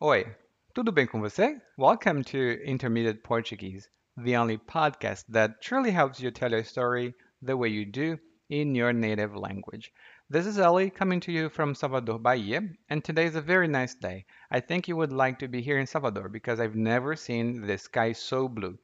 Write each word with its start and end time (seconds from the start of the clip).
Oi, 0.00 0.24
tudo 0.74 0.92
bem 0.92 1.08
com 1.08 1.20
você? 1.20 1.60
Welcome 1.76 2.22
to 2.22 2.62
Intermediate 2.64 3.20
Portuguese, 3.24 3.88
the 4.16 4.36
only 4.36 4.56
podcast 4.56 5.24
that 5.28 5.60
truly 5.60 5.90
helps 5.90 6.20
you 6.20 6.30
tell 6.30 6.52
your 6.52 6.62
story 6.62 7.16
the 7.42 7.56
way 7.56 7.66
you 7.66 7.84
do 7.84 8.16
in 8.48 8.76
your 8.76 8.92
native 8.92 9.34
language. 9.34 9.92
This 10.30 10.46
is 10.46 10.56
Ellie 10.56 10.90
coming 10.90 11.18
to 11.22 11.32
you 11.32 11.48
from 11.48 11.74
Salvador, 11.74 12.20
Bahia, 12.20 12.62
and 12.88 13.02
today 13.02 13.24
is 13.24 13.34
a 13.34 13.40
very 13.40 13.66
nice 13.66 13.96
day. 13.96 14.24
I 14.52 14.60
think 14.60 14.86
you 14.86 14.94
would 14.94 15.12
like 15.12 15.40
to 15.40 15.48
be 15.48 15.60
here 15.60 15.80
in 15.80 15.86
Salvador 15.88 16.28
because 16.28 16.60
I've 16.60 16.76
never 16.76 17.16
seen 17.16 17.66
the 17.66 17.76
sky 17.76 18.12
so 18.12 18.46
blue. 18.46 18.78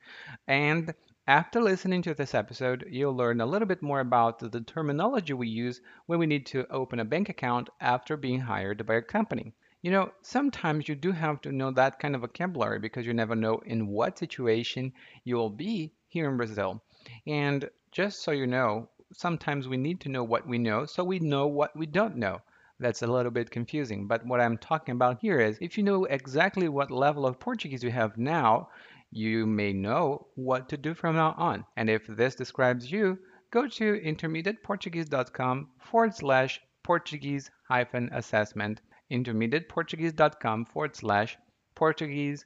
And 0.48 0.92
after 1.28 1.62
listening 1.62 2.02
to 2.02 2.14
this 2.14 2.34
episode, 2.34 2.88
you'll 2.90 3.14
learn 3.14 3.40
a 3.40 3.46
little 3.46 3.68
bit 3.68 3.82
more 3.82 4.00
about 4.00 4.40
the 4.40 4.60
terminology 4.62 5.32
we 5.32 5.46
use 5.46 5.80
when 6.06 6.18
we 6.18 6.26
need 6.26 6.46
to 6.46 6.66
open 6.72 6.98
a 6.98 7.04
bank 7.04 7.28
account 7.28 7.70
after 7.80 8.16
being 8.16 8.40
hired 8.40 8.84
by 8.84 8.94
a 8.94 9.00
company. 9.00 9.54
You 9.84 9.90
know, 9.90 10.12
sometimes 10.22 10.88
you 10.88 10.94
do 10.94 11.12
have 11.12 11.42
to 11.42 11.52
know 11.52 11.70
that 11.72 11.98
kind 11.98 12.14
of 12.14 12.22
vocabulary 12.22 12.78
because 12.78 13.04
you 13.04 13.12
never 13.12 13.36
know 13.36 13.58
in 13.66 13.86
what 13.86 14.18
situation 14.18 14.94
you 15.24 15.36
will 15.36 15.50
be 15.50 15.92
here 16.08 16.30
in 16.30 16.38
Brazil. 16.38 16.82
And 17.26 17.68
just 17.92 18.22
so 18.22 18.30
you 18.30 18.46
know, 18.46 18.88
sometimes 19.12 19.68
we 19.68 19.76
need 19.76 20.00
to 20.00 20.08
know 20.08 20.24
what 20.24 20.48
we 20.48 20.56
know 20.56 20.86
so 20.86 21.04
we 21.04 21.18
know 21.18 21.46
what 21.46 21.76
we 21.76 21.84
don't 21.84 22.16
know. 22.16 22.40
That's 22.80 23.02
a 23.02 23.06
little 23.06 23.30
bit 23.30 23.50
confusing, 23.50 24.06
but 24.06 24.24
what 24.24 24.40
I'm 24.40 24.56
talking 24.56 24.94
about 24.94 25.20
here 25.20 25.38
is 25.38 25.58
if 25.60 25.76
you 25.76 25.84
know 25.84 26.06
exactly 26.06 26.70
what 26.70 26.90
level 26.90 27.26
of 27.26 27.38
Portuguese 27.38 27.84
you 27.84 27.90
have 27.90 28.16
now, 28.16 28.70
you 29.10 29.44
may 29.44 29.74
know 29.74 30.28
what 30.34 30.70
to 30.70 30.78
do 30.78 30.94
from 30.94 31.16
now 31.16 31.34
on. 31.36 31.62
And 31.76 31.90
if 31.90 32.06
this 32.06 32.34
describes 32.34 32.90
you, 32.90 33.18
go 33.50 33.68
to 33.68 34.00
intermediateportuguese.com 34.00 35.68
forward 35.78 36.14
slash 36.14 36.58
Portuguese 36.82 37.50
hyphen 37.68 38.08
assessment, 38.14 38.80
intermediateportuguese.com 39.10 40.66
forward 40.66 40.96
slash 40.96 41.36
Portuguese 41.74 42.44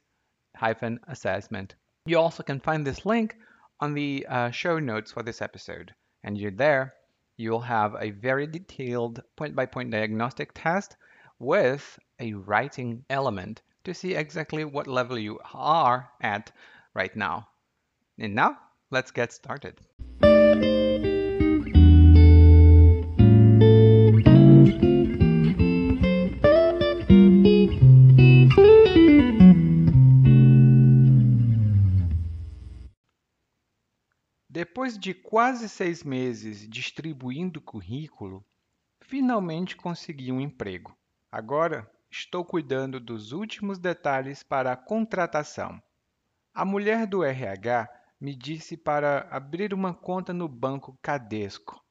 hyphen 0.55 0.99
assessment. 1.07 1.75
You 2.05 2.19
also 2.19 2.43
can 2.43 2.59
find 2.59 2.85
this 2.85 3.05
link 3.05 3.35
on 3.79 3.93
the 3.93 4.25
uh, 4.27 4.51
show 4.51 4.79
notes 4.79 5.11
for 5.11 5.23
this 5.23 5.41
episode. 5.41 5.93
And 6.23 6.37
you're 6.37 6.51
there, 6.51 6.93
you'll 7.37 7.61
have 7.61 7.95
a 7.99 8.11
very 8.11 8.47
detailed 8.47 9.21
point 9.35 9.55
by 9.55 9.65
point 9.65 9.91
diagnostic 9.91 10.51
test 10.53 10.97
with 11.39 11.97
a 12.19 12.33
writing 12.33 13.05
element 13.09 13.61
to 13.85 13.93
see 13.93 14.15
exactly 14.15 14.65
what 14.65 14.87
level 14.87 15.17
you 15.17 15.39
are 15.53 16.09
at 16.21 16.51
right 16.93 17.15
now. 17.15 17.47
And 18.17 18.35
now, 18.35 18.57
let's 18.91 19.11
get 19.11 19.31
started. 19.31 19.79
Depois 34.89 35.03
de 35.03 35.13
quase 35.13 35.69
seis 35.69 36.03
meses 36.03 36.67
distribuindo 36.67 37.61
currículo, 37.61 38.43
finalmente 38.99 39.77
consegui 39.77 40.31
um 40.31 40.41
emprego. 40.41 40.97
Agora 41.31 41.87
estou 42.09 42.43
cuidando 42.43 42.99
dos 42.99 43.31
últimos 43.31 43.77
detalhes 43.77 44.41
para 44.41 44.71
a 44.71 44.75
contratação. 44.75 45.79
A 46.51 46.65
mulher 46.65 47.05
do 47.05 47.23
RH 47.23 47.87
me 48.19 48.33
disse 48.33 48.75
para 48.75 49.27
abrir 49.29 49.75
uma 49.75 49.93
conta 49.93 50.33
no 50.33 50.47
banco 50.47 50.97
Cadesco. 51.03 51.85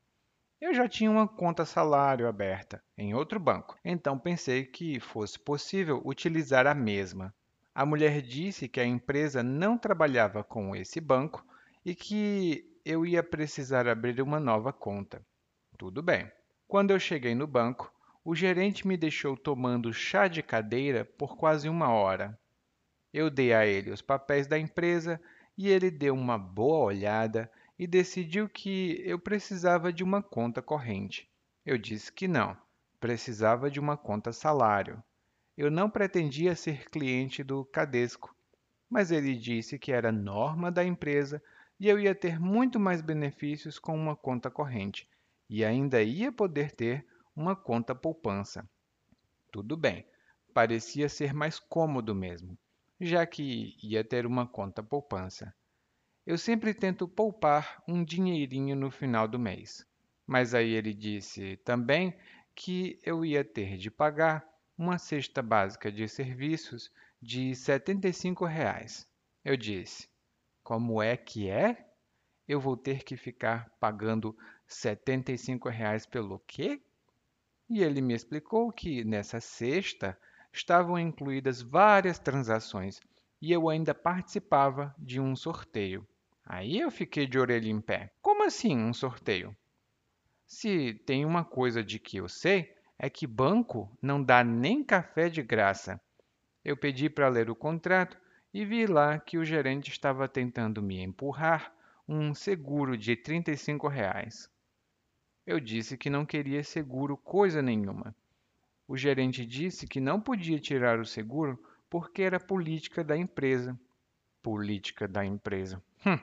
Eu 0.60 0.74
já 0.74 0.88
tinha 0.88 1.08
uma 1.08 1.28
conta 1.28 1.64
salário 1.64 2.26
aberta 2.26 2.82
em 2.96 3.14
outro 3.14 3.38
banco, 3.38 3.78
então 3.84 4.18
pensei 4.18 4.64
que 4.64 4.98
fosse 4.98 5.38
possível 5.38 6.02
utilizar 6.04 6.66
a 6.66 6.74
mesma. 6.74 7.32
A 7.72 7.86
mulher 7.86 8.20
disse 8.20 8.66
que 8.66 8.80
a 8.80 8.84
empresa 8.84 9.40
não 9.40 9.78
trabalhava 9.78 10.42
com 10.42 10.74
esse 10.74 11.00
banco 11.00 11.46
e 11.84 11.94
que 11.94 12.67
eu 12.88 13.04
ia 13.04 13.22
precisar 13.22 13.86
abrir 13.86 14.18
uma 14.22 14.40
nova 14.40 14.72
conta. 14.72 15.20
Tudo 15.76 16.02
bem. 16.02 16.32
Quando 16.66 16.90
eu 16.90 16.98
cheguei 16.98 17.34
no 17.34 17.46
banco, 17.46 17.92
o 18.24 18.34
gerente 18.34 18.88
me 18.88 18.96
deixou 18.96 19.36
tomando 19.36 19.92
chá 19.92 20.26
de 20.26 20.42
cadeira 20.42 21.04
por 21.04 21.36
quase 21.36 21.68
uma 21.68 21.90
hora. 21.90 22.40
Eu 23.12 23.28
dei 23.28 23.52
a 23.52 23.66
ele 23.66 23.90
os 23.90 24.00
papéis 24.00 24.46
da 24.46 24.58
empresa 24.58 25.20
e 25.54 25.68
ele 25.68 25.90
deu 25.90 26.14
uma 26.14 26.38
boa 26.38 26.86
olhada 26.86 27.52
e 27.78 27.86
decidiu 27.86 28.48
que 28.48 29.02
eu 29.04 29.18
precisava 29.18 29.92
de 29.92 30.02
uma 30.02 30.22
conta 30.22 30.62
corrente. 30.62 31.30
Eu 31.66 31.76
disse 31.76 32.10
que 32.10 32.26
não, 32.26 32.56
precisava 32.98 33.70
de 33.70 33.78
uma 33.78 33.98
conta 33.98 34.32
salário. 34.32 35.02
Eu 35.58 35.70
não 35.70 35.90
pretendia 35.90 36.56
ser 36.56 36.88
cliente 36.88 37.44
do 37.44 37.66
Cadesco, 37.66 38.34
mas 38.88 39.10
ele 39.10 39.36
disse 39.36 39.78
que 39.78 39.92
era 39.92 40.10
norma 40.10 40.72
da 40.72 40.82
empresa 40.82 41.42
e 41.78 41.88
eu 41.88 41.98
ia 41.98 42.14
ter 42.14 42.40
muito 42.40 42.80
mais 42.80 43.00
benefícios 43.00 43.78
com 43.78 43.94
uma 43.96 44.16
conta 44.16 44.50
corrente 44.50 45.08
e 45.48 45.64
ainda 45.64 46.02
ia 46.02 46.32
poder 46.32 46.72
ter 46.72 47.06
uma 47.34 47.54
conta 47.54 47.94
poupança. 47.94 48.68
Tudo 49.52 49.76
bem, 49.76 50.04
parecia 50.52 51.08
ser 51.08 51.32
mais 51.32 51.58
cômodo 51.58 52.14
mesmo, 52.14 52.58
já 53.00 53.24
que 53.24 53.76
ia 53.82 54.02
ter 54.02 54.26
uma 54.26 54.46
conta 54.46 54.82
poupança. 54.82 55.54
Eu 56.26 56.36
sempre 56.36 56.74
tento 56.74 57.08
poupar 57.08 57.82
um 57.88 58.04
dinheirinho 58.04 58.76
no 58.76 58.90
final 58.90 59.26
do 59.26 59.38
mês. 59.38 59.86
Mas 60.26 60.52
aí 60.52 60.72
ele 60.72 60.92
disse 60.92 61.56
também 61.64 62.14
que 62.54 62.98
eu 63.02 63.24
ia 63.24 63.42
ter 63.42 63.78
de 63.78 63.90
pagar 63.90 64.46
uma 64.76 64.98
cesta 64.98 65.40
básica 65.40 65.90
de 65.90 66.06
serviços 66.06 66.92
de 67.22 67.54
75 67.54 68.44
reais. 68.44 69.08
Eu 69.42 69.56
disse: 69.56 70.06
Como 70.68 71.00
é 71.02 71.16
que 71.16 71.48
é? 71.48 71.88
Eu 72.46 72.60
vou 72.60 72.76
ter 72.76 73.02
que 73.02 73.16
ficar 73.16 73.70
pagando 73.80 74.36
75 74.66 75.66
reais 75.70 76.04
pelo 76.04 76.40
quê? 76.40 76.78
E 77.70 77.82
ele 77.82 78.02
me 78.02 78.12
explicou 78.12 78.70
que 78.70 79.02
nessa 79.02 79.40
cesta 79.40 80.14
estavam 80.52 80.98
incluídas 80.98 81.62
várias 81.62 82.18
transações 82.18 83.00
e 83.40 83.50
eu 83.50 83.70
ainda 83.70 83.94
participava 83.94 84.94
de 84.98 85.18
um 85.18 85.34
sorteio. 85.34 86.06
Aí 86.44 86.78
eu 86.78 86.90
fiquei 86.90 87.26
de 87.26 87.38
orelha 87.38 87.70
em 87.70 87.80
pé. 87.80 88.12
Como 88.20 88.44
assim 88.44 88.76
um 88.76 88.92
sorteio? 88.92 89.56
Se 90.46 90.92
tem 91.06 91.24
uma 91.24 91.46
coisa 91.46 91.82
de 91.82 91.98
que 91.98 92.18
eu 92.18 92.28
sei, 92.28 92.76
é 92.98 93.08
que 93.08 93.26
banco 93.26 93.90
não 94.02 94.22
dá 94.22 94.44
nem 94.44 94.84
café 94.84 95.30
de 95.30 95.42
graça. 95.42 95.98
Eu 96.62 96.76
pedi 96.76 97.08
para 97.08 97.30
ler 97.30 97.48
o 97.48 97.56
contrato 97.56 98.18
e 98.52 98.64
vi 98.64 98.86
lá 98.86 99.18
que 99.18 99.38
o 99.38 99.44
gerente 99.44 99.90
estava 99.90 100.28
tentando 100.28 100.82
me 100.82 101.00
empurrar 101.00 101.72
um 102.08 102.34
seguro 102.34 102.96
de 102.96 103.14
35 103.14 103.86
reais. 103.88 104.50
Eu 105.46 105.60
disse 105.60 105.96
que 105.96 106.10
não 106.10 106.24
queria 106.24 106.62
seguro 106.62 107.16
coisa 107.16 107.60
nenhuma. 107.62 108.14
O 108.86 108.96
gerente 108.96 109.44
disse 109.44 109.86
que 109.86 110.00
não 110.00 110.20
podia 110.20 110.58
tirar 110.58 110.98
o 110.98 111.04
seguro 111.04 111.62
porque 111.90 112.22
era 112.22 112.40
política 112.40 113.04
da 113.04 113.16
empresa. 113.16 113.78
Política 114.42 115.06
da 115.06 115.24
empresa. 115.24 115.82
Hum, 116.06 116.18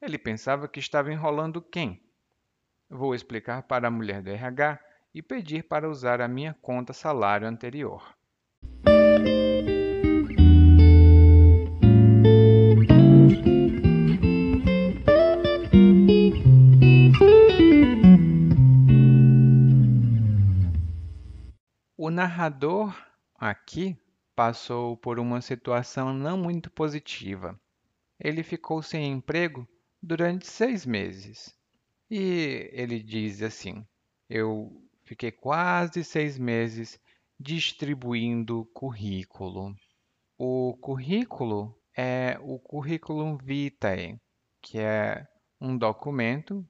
ele 0.00 0.18
pensava 0.18 0.68
que 0.68 0.80
estava 0.80 1.12
enrolando 1.12 1.62
quem? 1.62 2.02
Vou 2.88 3.14
explicar 3.14 3.62
para 3.62 3.88
a 3.88 3.90
mulher 3.90 4.22
do 4.22 4.30
RH 4.30 4.80
e 5.14 5.22
pedir 5.22 5.64
para 5.64 5.88
usar 5.88 6.20
a 6.20 6.28
minha 6.28 6.54
conta 6.54 6.92
salário 6.92 7.46
anterior. 7.46 8.16
Narrador 22.18 22.92
aqui 23.36 23.96
passou 24.34 24.96
por 24.96 25.20
uma 25.20 25.40
situação 25.40 26.12
não 26.12 26.36
muito 26.36 26.68
positiva. 26.68 27.56
Ele 28.18 28.42
ficou 28.42 28.82
sem 28.82 29.12
emprego 29.12 29.64
durante 30.02 30.44
seis 30.44 30.84
meses. 30.84 31.56
E 32.10 32.68
ele 32.72 33.00
diz 33.00 33.40
assim: 33.40 33.86
Eu 34.28 34.84
fiquei 35.04 35.30
quase 35.30 36.02
seis 36.02 36.36
meses 36.36 36.98
distribuindo 37.38 38.68
currículo. 38.74 39.76
O 40.36 40.76
currículo 40.80 41.72
é 41.96 42.36
o 42.40 42.58
curriculum 42.58 43.36
vitae, 43.36 44.20
que 44.60 44.80
é 44.80 45.24
um 45.60 45.78
documento 45.78 46.68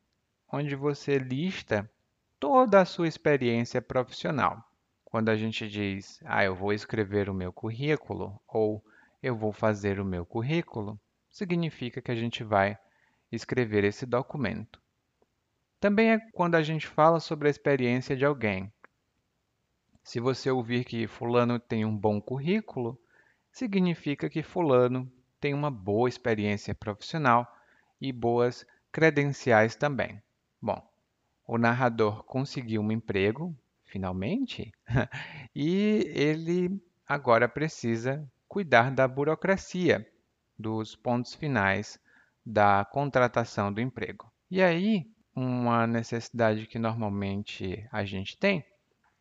onde 0.52 0.76
você 0.76 1.16
lista 1.16 1.90
toda 2.38 2.82
a 2.82 2.84
sua 2.84 3.08
experiência 3.08 3.80
profissional. 3.80 4.67
Quando 5.10 5.31
a 5.31 5.37
gente 5.37 5.66
diz, 5.66 6.20
ah, 6.26 6.44
eu 6.44 6.55
vou 6.55 6.70
escrever 6.70 7.31
o 7.31 7.34
meu 7.34 7.50
currículo 7.50 8.38
ou 8.46 8.84
eu 9.22 9.34
vou 9.34 9.55
fazer 9.55 9.99
o 9.99 10.05
meu 10.05 10.26
currículo, 10.26 11.00
significa 11.31 12.02
que 12.02 12.10
a 12.10 12.14
gente 12.14 12.44
vai 12.44 12.78
escrever 13.32 13.84
esse 13.84 14.05
documento. 14.05 14.78
Também 15.81 16.12
é 16.12 16.19
quando 16.32 16.56
a 16.56 16.62
gente 16.62 16.87
fala 16.87 17.20
sobre 17.20 17.49
a 17.49 17.50
experiência 17.50 18.14
de 18.14 18.26
alguém. 18.26 18.70
Se 20.05 20.20
você 20.20 20.50
ouvir 20.50 20.84
que 20.84 21.06
fulano 21.06 21.58
tem 21.58 21.87
um 21.87 21.96
bom 21.96 22.20
currículo, 22.20 23.00
significa 23.50 24.28
que 24.28 24.43
Fulano 24.43 25.11
tem 25.40 25.54
uma 25.54 25.70
boa 25.70 26.06
experiência 26.06 26.75
profissional 26.75 27.50
e 27.99 28.12
boas 28.12 28.66
credenciais 28.93 29.75
também. 29.75 30.22
Bom, 30.61 30.87
o 31.46 31.56
narrador 31.56 32.25
conseguiu 32.25 32.82
um 32.82 32.93
emprego, 32.93 33.56
finalmente, 33.88 34.73
e 35.55 36.05
ele 36.14 36.81
agora 37.06 37.49
precisa 37.49 38.31
cuidar 38.46 38.90
da 38.90 39.08
burocracia, 39.08 40.06
dos 40.58 40.94
pontos 40.94 41.35
finais 41.35 41.99
da 42.44 42.85
contratação 42.85 43.73
do 43.73 43.81
emprego. 43.81 44.31
E 44.50 44.62
aí, 44.62 45.06
uma 45.35 45.87
necessidade 45.87 46.67
que 46.67 46.79
normalmente 46.79 47.87
a 47.93 48.05
gente 48.05 48.37
tem 48.37 48.64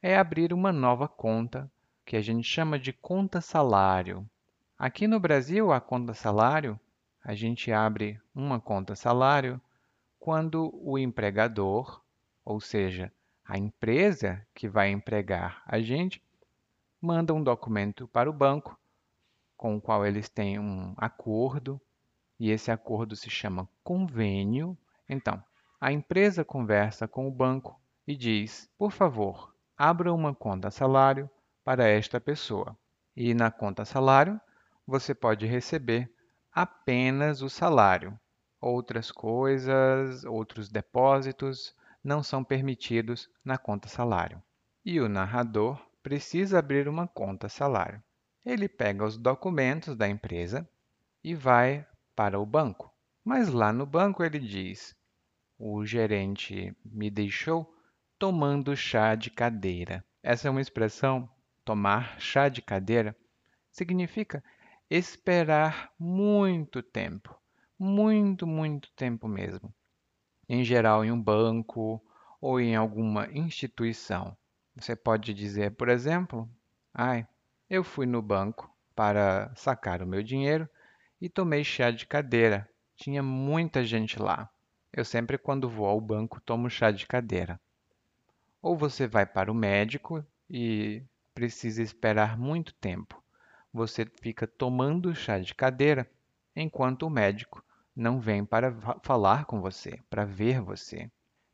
é 0.02 0.18
abrir 0.18 0.54
uma 0.54 0.72
nova 0.72 1.08
conta, 1.08 1.70
que 2.06 2.16
a 2.16 2.22
gente 2.22 2.48
chama 2.48 2.80
de 2.80 2.94
conta 2.94 3.42
salário. 3.42 4.28
Aqui 4.78 5.08
no 5.08 5.20
Brasil, 5.20 5.72
a 5.72 5.82
conta 5.82 6.14
salário, 6.14 6.80
a 7.24 7.36
gente 7.36 7.72
abre 7.72 8.20
uma 8.34 8.60
conta 8.60 8.96
salário 8.96 9.60
quando 10.20 10.72
o 10.82 10.98
empregador, 10.98 12.02
ou 12.44 12.60
seja, 12.60 13.12
a 13.48 13.58
empresa 13.58 14.46
que 14.54 14.68
vai 14.68 14.90
empregar 14.92 15.64
a 15.66 15.80
gente, 15.80 16.22
manda 17.00 17.34
um 17.34 17.42
documento 17.42 18.08
para 18.08 18.30
o 18.30 18.34
banco 18.34 18.78
com 19.56 19.78
o 19.78 19.82
qual 19.82 20.06
eles 20.06 20.28
têm 20.28 20.60
um 20.60 20.94
acordo, 20.98 21.82
e 22.40 22.52
esse 22.52 22.70
acordo 22.70 23.16
se 23.16 23.30
chama 23.30 23.68
convênio. 23.84 24.78
Então, 25.10 25.44
a 25.80 25.92
empresa 25.92 26.46
conversa 26.46 27.08
com 27.08 27.28
o 27.28 27.32
banco 27.32 27.80
e 28.06 28.16
diz: 28.16 28.70
por 28.78 28.92
favor, 28.92 29.56
abra 29.76 30.14
uma 30.14 30.36
conta 30.36 30.70
salário 30.70 31.30
para 31.64 31.88
esta 31.88 32.20
pessoa. 32.20 32.78
E 33.16 33.34
na 33.34 33.50
conta 33.50 33.86
salário, 33.86 34.40
você 34.86 35.16
pode 35.16 35.46
receber 35.46 36.12
apenas 36.52 37.42
o 37.42 37.50
salário. 37.50 38.20
Outras 38.62 39.12
coisas, 39.12 40.24
outros 40.26 40.70
depósitos 40.70 41.76
não 42.08 42.24
são 42.24 42.42
permitidos 42.42 43.30
na 43.44 43.58
conta 43.58 43.90
salário. 43.90 44.42
E 44.86 44.98
o 45.02 45.10
narrador 45.10 45.78
precisa 46.02 46.58
abrir 46.58 46.88
uma 46.88 47.06
conta 47.06 47.50
salário. 47.50 48.02
Ele 48.46 48.70
pega 48.70 49.04
os 49.04 49.18
documentos 49.18 49.94
da 49.94 50.08
empresa 50.08 50.66
e 51.22 51.36
vai 51.36 51.86
para 52.16 52.40
o 52.40 52.46
banco. 52.46 52.90
Mas 53.26 53.50
lá 53.50 53.74
no 53.74 53.86
banco 53.86 54.24
ele 54.24 54.40
diz: 54.40 54.96
O 55.60 55.86
gerente 55.86 56.74
me 56.86 57.10
deixou 57.10 57.70
tomando 58.18 58.74
chá 58.74 59.14
de 59.14 59.30
cadeira. 59.30 60.02
Essa 60.24 60.48
é 60.48 60.52
uma 60.52 60.62
expressão, 60.62 61.30
tomar 61.66 62.18
chá 62.22 62.48
de 62.48 62.62
cadeira, 62.62 63.14
significa 63.70 64.42
esperar 64.90 65.92
muito 66.00 66.82
tempo, 66.82 67.38
muito, 67.78 68.48
muito 68.48 68.90
tempo 68.96 69.28
mesmo. 69.28 69.74
Em 70.50 70.64
geral, 70.64 71.04
em 71.04 71.12
um 71.12 71.22
banco 71.22 72.02
ou 72.40 72.60
em 72.60 72.76
alguma 72.76 73.28
instituição. 73.32 74.36
Você 74.76 74.96
pode 74.96 75.34
dizer, 75.34 75.72
por 75.72 75.90
exemplo, 75.90 76.50
ai, 76.94 77.28
eu 77.70 77.84
fui 77.84 78.06
no 78.06 78.22
banco 78.22 78.74
para 78.96 79.52
sacar 79.56 80.02
o 80.02 80.08
meu 80.08 80.24
dinheiro 80.24 80.70
e 81.20 81.28
tomei 81.28 81.64
chá 81.64 81.92
de 81.92 82.06
cadeira. 82.06 82.70
Tinha 82.96 83.22
muita 83.22 83.84
gente 83.84 84.20
lá. 84.20 84.50
Eu 84.94 85.04
sempre, 85.04 85.38
quando 85.38 85.70
vou 85.70 85.88
ao 85.88 86.00
banco, 86.00 86.40
tomo 86.42 86.70
chá 86.70 86.92
de 86.92 87.06
cadeira. 87.06 87.60
Ou 88.62 88.78
você 88.78 89.08
vai 89.08 89.26
para 89.26 89.52
o 89.52 89.56
médico 89.56 90.26
e 90.50 91.04
precisa 91.34 91.84
esperar 91.84 92.38
muito 92.38 92.74
tempo. 92.74 93.22
Você 93.74 94.06
fica 94.06 94.48
tomando 94.48 95.14
chá 95.14 95.40
de 95.40 95.54
cadeira 95.54 96.10
enquanto 96.56 97.04
o 97.04 97.10
médico 97.10 97.64
não 97.98 98.20
vem 98.20 98.46
para 98.46 98.72
falar 99.02 99.46
com 99.46 99.60
você, 99.60 100.00
para 100.08 100.24
ver 100.24 100.62
você. 100.62 101.10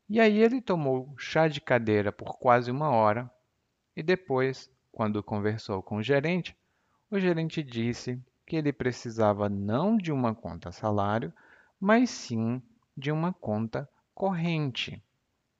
E 0.06 0.20
aí 0.20 0.36
ele 0.36 0.60
tomou 0.60 1.14
chá 1.16 1.48
de 1.48 1.58
cadeira 1.58 2.12
por 2.12 2.38
quase 2.38 2.70
uma 2.70 2.90
hora 2.90 3.30
e 3.96 4.02
depois 4.02 4.70
quando 4.92 5.22
conversou 5.22 5.82
com 5.82 5.96
o 5.96 6.02
gerente, 6.02 6.54
o 7.10 7.18
gerente 7.18 7.62
disse 7.62 8.22
que 8.46 8.56
ele 8.56 8.74
precisava 8.74 9.48
não 9.48 9.96
de 9.96 10.12
uma 10.12 10.34
conta 10.34 10.70
salário, 10.70 11.32
mas 11.80 12.10
sim 12.10 12.62
de 12.94 13.10
uma 13.10 13.32
conta 13.32 13.88
corrente. 14.14 15.02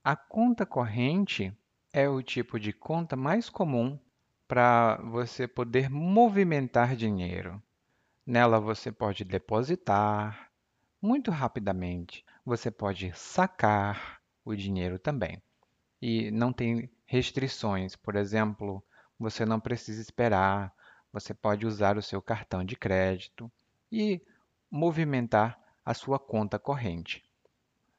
A 0.04 0.14
conta 0.14 0.66
corrente 0.66 1.56
é 1.94 2.06
o 2.06 2.22
tipo 2.22 2.60
de 2.60 2.75
conta 2.75 3.16
mais 3.16 3.48
comum 3.48 3.98
para 4.46 4.96
você 4.96 5.48
poder 5.48 5.88
movimentar 5.88 6.94
dinheiro. 6.94 7.60
Nela 8.26 8.60
você 8.60 8.92
pode 8.92 9.25
depositar 9.25 10.54
muito 11.05 11.31
rapidamente, 11.31 12.25
você 12.47 12.71
pode 12.71 13.12
sacar 13.15 14.23
o 14.43 14.55
dinheiro 14.55 14.99
também. 14.99 15.41
E 16.01 16.31
não 16.31 16.51
tem 16.51 16.91
restrições, 17.05 17.95
por 17.95 18.17
exemplo, 18.17 18.83
você 19.19 19.45
não 19.45 19.61
precisa 19.61 20.01
esperar, 20.01 20.75
você 21.12 21.35
pode 21.35 21.67
usar 21.67 21.99
o 21.99 22.03
seu 22.03 22.23
cartão 22.23 22.65
de 22.65 22.75
crédito 22.75 23.53
e 23.93 24.23
movimentar 24.71 25.61
a 25.85 25.93
sua 25.93 26.19
conta 26.19 26.59
corrente. 26.59 27.23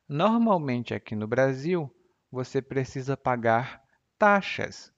Normalmente 0.10 0.96
aqui 0.96 1.16
no 1.16 1.28
Brasil, 1.28 1.96
você 2.32 2.60
precisa 2.60 3.16
pagar 3.16 3.84
taxas, 4.18 4.92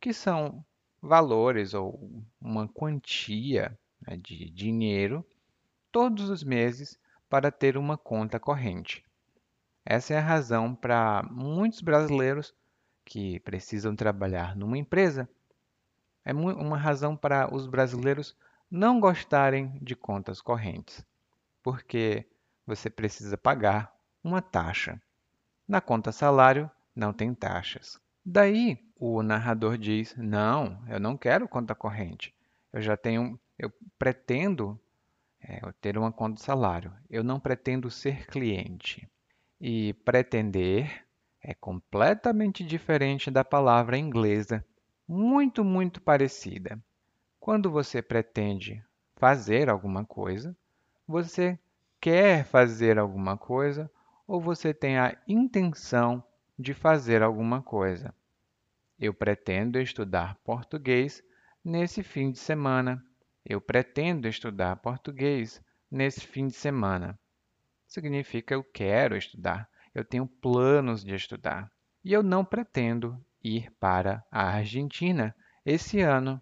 que 0.00 0.14
são 0.14 0.64
valores 1.00 1.74
ou 1.74 2.24
uma 2.40 2.66
quantia 2.66 3.78
né, 4.00 4.16
de 4.16 4.48
dinheiro 4.48 5.22
todos 5.92 6.30
os 6.30 6.42
meses 6.42 6.98
para 7.30 7.50
ter 7.50 7.78
uma 7.78 7.96
conta 7.96 8.38
corrente. 8.38 9.02
Essa 9.86 10.12
é 10.14 10.18
a 10.18 10.22
razão 10.22 10.74
para 10.74 11.22
muitos 11.30 11.80
brasileiros 11.80 12.52
que 13.04 13.40
precisam 13.40 13.96
trabalhar 13.96 14.54
numa 14.54 14.76
empresa 14.76 15.28
é 16.24 16.32
uma 16.32 16.76
razão 16.76 17.16
para 17.16 17.52
os 17.52 17.66
brasileiros 17.66 18.36
não 18.70 19.00
gostarem 19.00 19.78
de 19.80 19.96
contas 19.96 20.40
correntes, 20.40 21.04
porque 21.62 22.26
você 22.66 22.90
precisa 22.90 23.36
pagar 23.38 23.92
uma 24.22 24.42
taxa. 24.42 25.00
Na 25.66 25.80
conta 25.80 26.12
salário, 26.12 26.70
não 26.94 27.12
tem 27.12 27.34
taxas. 27.34 27.98
Daí, 28.24 28.78
o 28.96 29.22
narrador 29.22 29.78
diz: 29.78 30.14
Não, 30.16 30.78
eu 30.88 31.00
não 31.00 31.16
quero 31.16 31.48
conta 31.48 31.74
corrente. 31.74 32.34
Eu 32.72 32.82
já 32.82 32.96
tenho, 32.96 33.40
eu 33.58 33.72
pretendo 33.98 34.78
é, 35.42 35.60
ter 35.80 35.96
uma 35.98 36.12
conta 36.12 36.42
salário. 36.42 36.92
Eu 37.08 37.24
não 37.24 37.40
pretendo 37.40 37.90
ser 37.90 38.26
cliente. 38.26 39.08
E 39.60 39.92
pretender 40.04 41.04
é 41.42 41.54
completamente 41.54 42.64
diferente 42.64 43.30
da 43.30 43.44
palavra 43.44 43.96
inglesa 43.96 44.64
muito, 45.08 45.64
muito 45.64 46.00
parecida. 46.00 46.78
Quando 47.40 47.70
você 47.70 48.00
pretende 48.00 48.80
fazer 49.16 49.68
alguma 49.68 50.04
coisa, 50.04 50.56
você 51.04 51.58
quer 52.00 52.44
fazer 52.44 52.98
alguma 52.98 53.36
coisa 53.36 53.90
ou 54.26 54.40
você 54.40 54.72
tem 54.72 54.98
a 54.98 55.16
intenção 55.26 56.22
de 56.56 56.72
fazer 56.72 57.22
alguma 57.22 57.60
coisa. 57.60 58.14
Eu 58.98 59.12
pretendo 59.12 59.80
estudar 59.80 60.36
português 60.44 61.24
nesse 61.64 62.02
fim 62.02 62.30
de 62.30 62.38
semana. 62.38 63.04
Eu 63.44 63.60
pretendo 63.60 64.28
estudar 64.28 64.76
português 64.76 65.62
nesse 65.90 66.20
fim 66.20 66.46
de 66.46 66.54
semana. 66.54 67.18
Significa 67.86 68.54
eu 68.54 68.62
quero 68.62 69.16
estudar, 69.16 69.68
eu 69.94 70.04
tenho 70.04 70.26
planos 70.26 71.02
de 71.02 71.14
estudar. 71.14 71.70
E 72.04 72.12
eu 72.12 72.22
não 72.22 72.44
pretendo 72.44 73.18
ir 73.42 73.70
para 73.80 74.24
a 74.30 74.44
Argentina 74.44 75.34
esse 75.64 76.00
ano. 76.00 76.40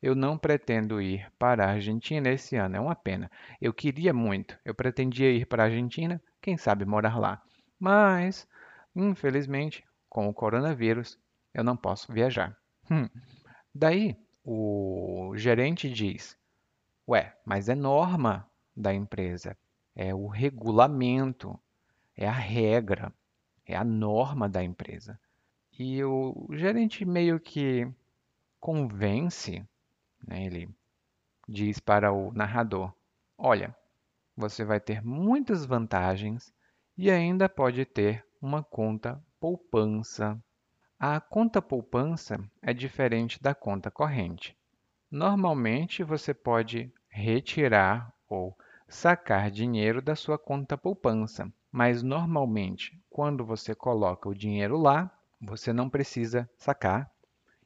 Eu 0.00 0.14
não 0.14 0.36
pretendo 0.36 1.00
ir 1.00 1.30
para 1.38 1.64
a 1.64 1.70
Argentina 1.70 2.28
esse 2.28 2.56
ano, 2.56 2.76
é 2.76 2.80
uma 2.80 2.94
pena. 2.94 3.30
Eu 3.60 3.72
queria 3.72 4.12
muito, 4.12 4.58
eu 4.64 4.74
pretendia 4.74 5.30
ir 5.30 5.46
para 5.46 5.62
a 5.62 5.66
Argentina, 5.66 6.20
quem 6.40 6.56
sabe 6.56 6.84
morar 6.84 7.18
lá. 7.18 7.42
Mas, 7.78 8.48
infelizmente, 8.94 9.84
com 10.08 10.28
o 10.28 10.34
coronavírus, 10.34 11.18
eu 11.54 11.62
não 11.62 11.76
posso 11.76 12.12
viajar. 12.12 12.56
Hum. 12.90 13.08
Daí, 13.74 14.16
o 14.44 15.32
gerente 15.36 15.90
diz: 15.90 16.36
Ué, 17.08 17.36
mas 17.44 17.68
é 17.68 17.74
norma 17.74 18.48
da 18.76 18.92
empresa, 18.92 19.56
é 19.94 20.14
o 20.14 20.26
regulamento, 20.26 21.58
é 22.16 22.26
a 22.26 22.32
regra, 22.32 23.12
é 23.66 23.76
a 23.76 23.84
norma 23.84 24.48
da 24.48 24.62
empresa. 24.62 25.18
E 25.78 26.02
o 26.04 26.48
gerente 26.52 27.04
meio 27.04 27.40
que 27.40 27.90
convence, 28.60 29.66
né, 30.26 30.44
ele 30.44 30.68
diz 31.48 31.80
para 31.80 32.12
o 32.12 32.32
narrador: 32.32 32.92
Olha, 33.36 33.76
você 34.36 34.64
vai 34.64 34.80
ter 34.80 35.04
muitas 35.04 35.64
vantagens 35.64 36.52
e 36.96 37.10
ainda 37.10 37.48
pode 37.48 37.84
ter 37.84 38.24
uma 38.40 38.62
conta 38.62 39.22
poupança. 39.40 40.40
A 41.04 41.18
conta 41.18 41.60
poupança 41.60 42.38
é 42.62 42.72
diferente 42.72 43.42
da 43.42 43.56
conta 43.56 43.90
corrente. 43.90 44.56
Normalmente 45.10 46.04
você 46.04 46.32
pode 46.32 46.94
retirar 47.08 48.14
ou 48.28 48.56
sacar 48.86 49.50
dinheiro 49.50 50.00
da 50.00 50.14
sua 50.14 50.38
conta 50.38 50.78
poupança, 50.78 51.52
mas 51.72 52.04
normalmente 52.04 53.02
quando 53.10 53.44
você 53.44 53.74
coloca 53.74 54.28
o 54.28 54.34
dinheiro 54.34 54.76
lá, 54.78 55.10
você 55.40 55.72
não 55.72 55.90
precisa 55.90 56.48
sacar 56.56 57.10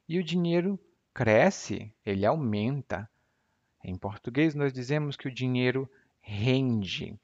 e 0.09 0.19
o 0.19 0.25
dinheiro 0.25 0.81
cresce, 1.13 1.93
ele 2.07 2.25
aumenta. 2.25 3.07
Em 3.85 3.99
português, 3.99 4.55
nós 4.55 4.73
dizemos 4.73 5.15
que 5.15 5.29
o 5.29 5.35
dinheiro 5.35 5.87
rende 6.23 7.21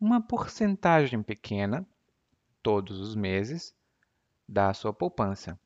uma 0.00 0.20
porcentagem 0.20 1.22
pequena 1.22 1.86
todos 2.60 2.98
os 2.98 3.14
meses 3.14 3.72
da 4.48 4.72
sua 4.74 4.92
poupança. 4.92 5.58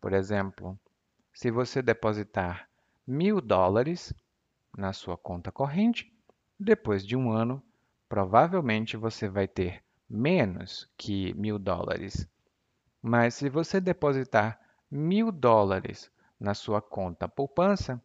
Por 0.00 0.12
exemplo, 0.12 0.78
se 1.32 1.50
você 1.50 1.82
depositar 1.82 2.68
mil 3.06 3.40
dólares 3.40 4.14
na 4.76 4.92
sua 4.92 5.16
conta 5.16 5.52
corrente, 5.52 6.12
depois 6.58 7.06
de 7.06 7.16
um 7.16 7.30
ano, 7.30 7.62
provavelmente 8.08 8.96
você 8.96 9.28
vai 9.28 9.48
ter 9.48 9.82
menos 10.08 10.90
que 10.96 11.34
mil 11.34 11.58
dólares. 11.58 12.28
Mas 13.02 13.34
se 13.34 13.48
você 13.48 13.80
depositar 13.80 14.60
mil 14.90 15.32
dólares 15.32 16.10
na 16.38 16.54
sua 16.54 16.80
conta 16.80 17.28
poupança, 17.28 18.02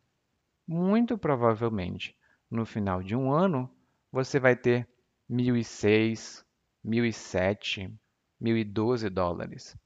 muito 0.68 1.18
provavelmente 1.18 2.16
no 2.50 2.66
final 2.66 3.04
de 3.04 3.16
um 3.16 3.32
ano 3.32 3.70
você 4.12 4.40
vai 4.40 4.56
ter 4.56 4.88
1.006, 5.30 6.44
1.007, 6.84 7.94
1.012 8.42 9.10
dólares. 9.10 9.78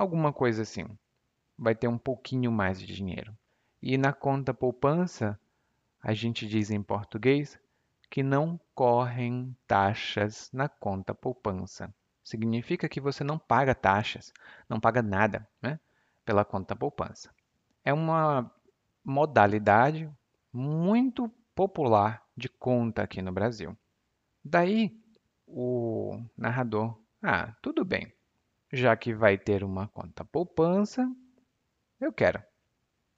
Alguma 0.00 0.32
coisa 0.32 0.62
assim. 0.62 0.86
Vai 1.58 1.74
ter 1.74 1.86
um 1.86 1.98
pouquinho 1.98 2.50
mais 2.50 2.80
de 2.80 2.86
dinheiro. 2.86 3.36
E 3.82 3.98
na 3.98 4.14
conta 4.14 4.54
poupança, 4.54 5.38
a 6.02 6.14
gente 6.14 6.48
diz 6.48 6.70
em 6.70 6.82
português 6.82 7.60
que 8.08 8.22
não 8.22 8.58
correm 8.74 9.54
taxas 9.66 10.48
na 10.54 10.70
conta 10.70 11.14
poupança. 11.14 11.94
Significa 12.24 12.88
que 12.88 12.98
você 12.98 13.22
não 13.22 13.38
paga 13.38 13.74
taxas, 13.74 14.32
não 14.66 14.80
paga 14.80 15.02
nada 15.02 15.46
né, 15.60 15.78
pela 16.24 16.46
conta 16.46 16.74
poupança. 16.74 17.30
É 17.84 17.92
uma 17.92 18.50
modalidade 19.04 20.10
muito 20.50 21.28
popular 21.54 22.26
de 22.34 22.48
conta 22.48 23.02
aqui 23.02 23.20
no 23.20 23.32
Brasil. 23.32 23.76
Daí 24.42 24.98
o 25.46 26.24
narrador, 26.38 26.98
ah, 27.22 27.54
tudo 27.60 27.84
bem, 27.84 28.10
já 28.72 28.96
que 28.96 29.12
vai 29.14 29.36
ter 29.36 29.64
uma 29.64 29.88
conta 29.88 30.24
poupança, 30.24 31.10
eu 32.00 32.12
quero. 32.12 32.42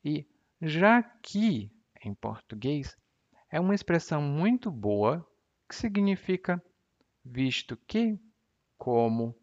E 0.04 0.26
já 0.60 1.02
que 1.02 1.70
em 2.04 2.14
português 2.14 2.96
é 3.50 3.60
uma 3.60 3.74
expressão 3.74 4.22
muito 4.22 4.70
boa 4.70 5.26
que 5.68 5.74
significa 5.76 6.62
visto 7.24 7.76
que, 7.86 8.18
como. 8.78 9.34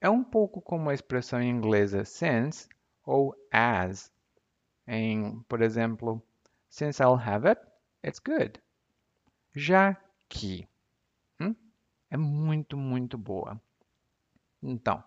É 0.00 0.08
um 0.08 0.22
pouco 0.22 0.60
como 0.62 0.90
a 0.90 0.94
expressão 0.94 1.42
inglesa 1.42 2.04
since 2.04 2.68
ou 3.04 3.34
as. 3.50 4.12
Em, 4.86 5.40
por 5.48 5.60
exemplo, 5.60 6.22
since 6.68 7.02
I'll 7.02 7.18
have 7.18 7.48
it, 7.48 7.60
it's 8.04 8.20
good. 8.20 8.60
Já 9.54 9.96
que. 10.28 10.68
Hum? 11.40 11.54
É 12.10 12.16
muito, 12.16 12.76
muito 12.76 13.18
boa. 13.18 13.60
Então, 14.62 15.02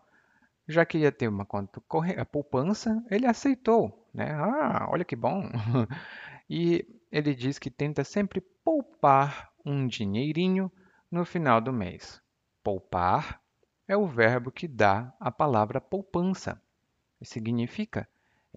já 0.67 0.85
que 0.85 0.99
ia 0.99 1.11
ter 1.11 1.27
uma 1.27 1.45
conta 1.45 1.81
a 2.17 2.25
poupança, 2.25 3.03
ele 3.09 3.25
aceitou, 3.25 4.09
né? 4.13 4.31
Ah, 4.33 4.87
olha 4.89 5.05
que 5.05 5.15
bom. 5.15 5.43
e 6.49 6.85
ele 7.11 7.35
diz 7.35 7.59
que 7.59 7.69
tenta 7.69 8.03
sempre 8.03 8.41
poupar 8.41 9.51
um 9.65 9.87
dinheirinho 9.87 10.71
no 11.09 11.25
final 11.25 11.59
do 11.59 11.73
mês. 11.73 12.21
Poupar 12.63 13.41
é 13.87 13.97
o 13.97 14.07
verbo 14.07 14.51
que 14.51 14.67
dá 14.67 15.13
a 15.19 15.31
palavra 15.31 15.81
poupança. 15.81 16.61
Significa 17.21 18.07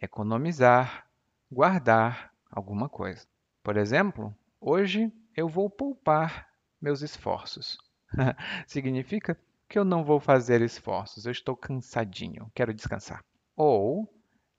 economizar, 0.01 1.07
guardar 1.51 2.33
alguma 2.51 2.89
coisa. 2.89 3.27
Por 3.63 3.77
exemplo, 3.77 4.35
hoje 4.61 5.13
eu 5.37 5.49
vou 5.49 5.69
poupar 5.69 6.49
meus 6.81 7.03
esforços. 7.03 7.79
Significa 8.67 9.37
que 9.75 9.79
eu 9.81 9.85
não 9.85 10.05
vou 10.05 10.21
fazer 10.21 10.63
esforços, 10.63 11.27
eu 11.27 11.33
estou 11.33 11.57
cansadinho, 11.57 12.49
quero 12.55 12.73
descansar. 12.73 13.25
Ou 13.57 14.09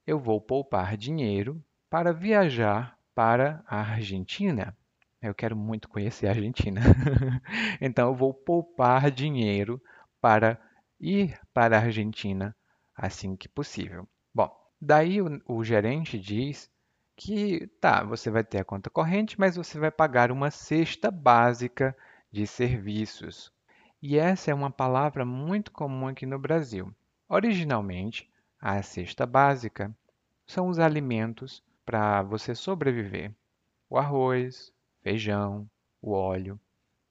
eu 0.06 0.20
vou 0.20 0.42
poupar 0.42 0.94
dinheiro 0.94 1.64
para 1.88 2.12
viajar 2.12 2.98
para 3.14 3.64
a 3.66 3.80
Argentina. 3.80 4.76
Eu 5.22 5.34
quero 5.34 5.56
muito 5.56 5.88
conhecer 5.88 6.26
a 6.26 6.32
Argentina. 6.32 6.82
então 7.80 8.10
eu 8.10 8.14
vou 8.14 8.34
poupar 8.34 9.10
dinheiro 9.10 9.82
para 10.20 10.60
ir 11.00 11.40
para 11.54 11.78
a 11.78 11.80
Argentina 11.80 12.54
assim 12.94 13.34
que 13.36 13.48
possível. 13.48 14.06
Bom, 14.34 14.54
daí 14.78 15.22
o, 15.22 15.40
o 15.48 15.64
gerente 15.64 16.18
diz 16.18 16.70
que 17.16 17.66
tá, 17.80 18.04
você 18.04 18.30
vai 18.30 18.44
ter 18.44 18.58
a 18.58 18.64
conta 18.66 18.90
corrente, 18.90 19.40
mas 19.40 19.56
você 19.56 19.78
vai 19.78 19.90
pagar 19.90 20.30
uma 20.30 20.50
cesta 20.50 21.10
básica 21.10 21.96
de 22.30 22.46
serviços. 22.46 23.55
E 24.08 24.20
essa 24.20 24.52
é 24.52 24.54
uma 24.54 24.70
palavra 24.70 25.24
muito 25.24 25.72
comum 25.72 26.06
aqui 26.06 26.24
no 26.24 26.38
Brasil. 26.38 26.94
Originalmente, 27.28 28.30
a 28.60 28.80
cesta 28.80 29.26
básica 29.26 29.92
são 30.46 30.68
os 30.68 30.78
alimentos 30.78 31.60
para 31.84 32.22
você 32.22 32.54
sobreviver. 32.54 33.34
O 33.90 33.98
arroz, 33.98 34.72
feijão, 35.02 35.68
o 36.00 36.12
óleo. 36.12 36.56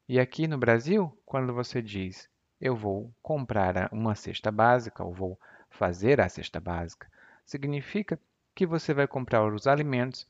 E 0.08 0.22
aqui 0.22 0.48
no 0.48 0.58
Brasil, 0.58 1.12
quando 1.26 1.54
você 1.54 1.82
diz 1.82 2.30
eu 2.62 2.78
vou 2.78 3.14
comprar 3.22 3.90
uma 3.92 4.16
cesta 4.16 4.50
básica 4.50 5.04
ou 5.04 5.14
vou 5.14 5.38
fazer 5.70 6.22
a 6.22 6.30
cesta 6.30 6.62
básica, 6.62 7.12
significa 7.46 8.18
que 8.56 8.66
você 8.66 8.94
vai 8.94 9.06
comprar 9.06 9.46
os 9.46 9.68
alimentos 9.68 10.26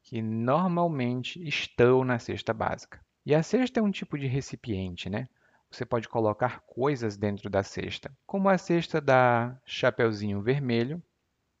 que 0.00 0.22
normalmente 0.22 1.44
estão 1.44 2.04
na 2.04 2.20
cesta 2.20 2.54
básica. 2.54 3.00
E 3.26 3.34
a 3.34 3.42
cesta 3.42 3.80
é 3.80 3.82
um 3.82 3.90
tipo 3.90 4.16
de 4.16 4.28
recipiente, 4.28 5.10
né? 5.10 5.28
Você 5.74 5.84
pode 5.84 6.08
colocar 6.08 6.60
coisas 6.60 7.16
dentro 7.16 7.50
da 7.50 7.64
cesta, 7.64 8.16
como 8.24 8.48
a 8.48 8.56
cesta 8.56 9.00
da 9.00 9.60
Chapeuzinho 9.66 10.40
Vermelho, 10.40 11.02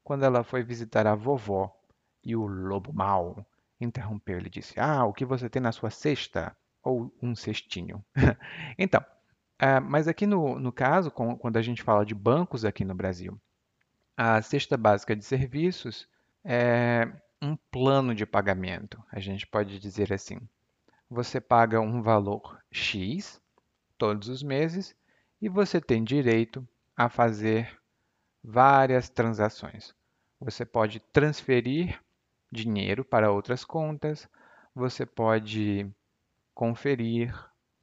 quando 0.04 0.24
ela 0.24 0.44
foi 0.44 0.62
visitar 0.62 1.04
a 1.04 1.16
vovó 1.16 1.76
e 2.22 2.36
o 2.36 2.46
lobo 2.46 2.92
mau 2.92 3.44
interrompeu. 3.80 4.38
Ele 4.38 4.48
disse: 4.48 4.78
Ah, 4.78 5.04
o 5.04 5.12
que 5.12 5.24
você 5.24 5.48
tem 5.48 5.60
na 5.60 5.72
sua 5.72 5.90
cesta? 5.90 6.56
Ou 6.80 7.12
um 7.20 7.34
cestinho. 7.34 8.04
então, 8.78 9.00
uh, 9.60 9.82
mas 9.82 10.06
aqui 10.06 10.26
no, 10.26 10.60
no 10.60 10.70
caso, 10.70 11.10
com, 11.10 11.36
quando 11.36 11.56
a 11.56 11.62
gente 11.62 11.82
fala 11.82 12.06
de 12.06 12.14
bancos 12.14 12.64
aqui 12.64 12.84
no 12.84 12.94
Brasil, 12.94 13.36
a 14.16 14.40
cesta 14.40 14.76
básica 14.76 15.16
de 15.16 15.24
serviços 15.24 16.08
é 16.44 17.10
um 17.42 17.56
plano 17.56 18.14
de 18.14 18.24
pagamento. 18.24 19.02
A 19.10 19.18
gente 19.18 19.44
pode 19.44 19.80
dizer 19.80 20.12
assim: 20.12 20.38
você 21.10 21.40
paga 21.40 21.80
um 21.80 22.00
valor 22.00 22.60
X 22.70 23.42
todos 23.98 24.28
os 24.28 24.42
meses 24.42 24.96
e 25.40 25.48
você 25.48 25.80
tem 25.80 26.02
direito 26.02 26.66
a 26.96 27.08
fazer 27.08 27.78
várias 28.42 29.08
transações. 29.08 29.94
Você 30.40 30.64
pode 30.64 31.00
transferir 31.00 32.00
dinheiro 32.50 33.04
para 33.04 33.32
outras 33.32 33.64
contas, 33.64 34.28
você 34.74 35.06
pode 35.06 35.90
conferir 36.54 37.34